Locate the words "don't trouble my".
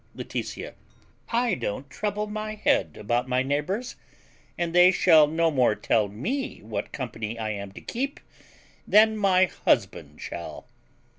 1.53-2.55